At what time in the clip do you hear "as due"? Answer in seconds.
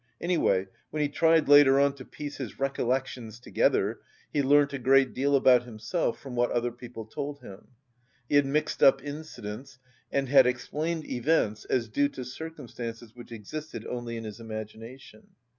11.65-12.09